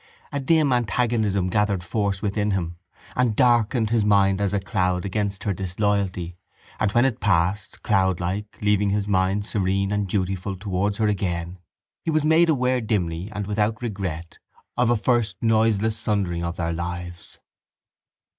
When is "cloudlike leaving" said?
7.83-8.89